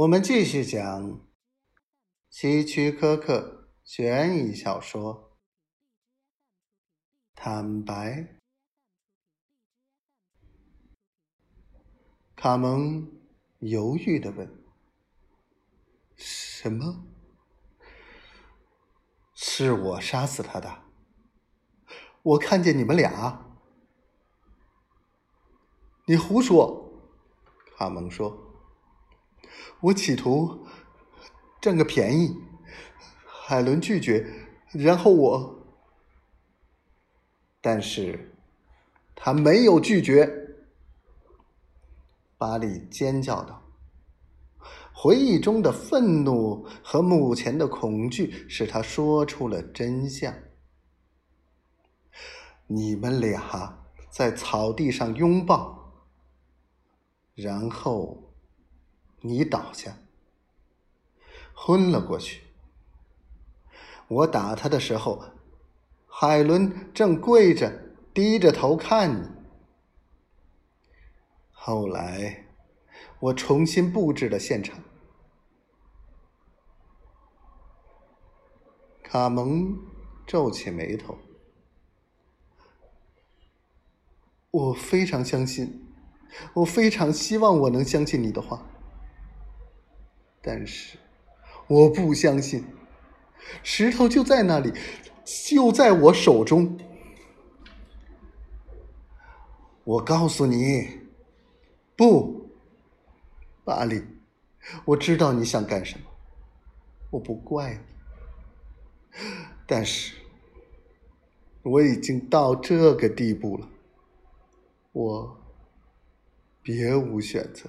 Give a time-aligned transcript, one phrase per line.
[0.00, 1.26] 我们继续讲
[2.30, 5.14] 希区柯克悬疑小说
[7.34, 8.12] 《坦白》。
[12.36, 13.10] 卡蒙
[13.58, 14.64] 犹豫的问
[16.14, 17.04] ：“什么？
[19.34, 20.84] 是我杀死他的？
[22.22, 23.58] 我看见你们俩。”
[26.06, 26.88] 你胡说！
[27.76, 28.47] 卡蒙说。
[29.80, 30.66] 我企图
[31.60, 32.36] 占个便宜，
[33.24, 34.26] 海伦拒绝，
[34.72, 35.66] 然后我，
[37.60, 38.34] 但是
[39.14, 40.28] 他没有拒绝。
[42.36, 43.62] 巴里尖叫道
[44.92, 50.34] ：“回忆中的愤怒和目前的恐惧使他说出了真相。
[52.66, 53.78] 你们俩
[54.10, 55.92] 在草地上拥抱，
[57.36, 58.24] 然后。”
[59.20, 59.96] 你倒下，
[61.52, 62.42] 昏了过去。
[64.08, 65.22] 我打他的时候，
[66.06, 67.70] 海伦正跪着，
[68.14, 69.28] 低着头看你。
[71.52, 72.46] 后来，
[73.20, 74.80] 我重新布置了现场。
[79.02, 79.76] 卡蒙
[80.26, 81.18] 皱起眉头。
[84.50, 85.86] 我非常相信，
[86.54, 88.64] 我非常希望我能相信你的话。
[90.40, 90.98] 但是，
[91.66, 92.64] 我不相信，
[93.62, 94.72] 石头就在那里，
[95.24, 96.78] 就在我手中。
[99.84, 101.00] 我告诉你，
[101.96, 102.50] 不，
[103.64, 104.04] 巴里，
[104.84, 106.04] 我知道你想干什么，
[107.10, 107.80] 我不怪你。
[109.66, 110.14] 但是，
[111.62, 113.68] 我已经到这个地步了，
[114.92, 115.40] 我
[116.62, 117.68] 别无选择。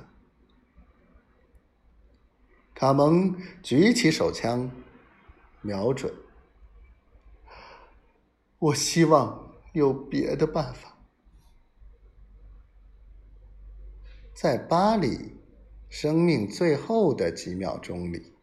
[2.79, 4.71] 卡蒙举起手枪，
[5.61, 6.13] 瞄准。
[8.57, 10.97] 我希望有别的办法。
[14.33, 15.35] 在巴黎
[15.89, 18.33] 生命最后的几秒钟里，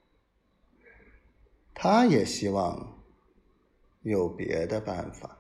[1.73, 3.03] 他也希望
[4.03, 5.39] 有别的办法。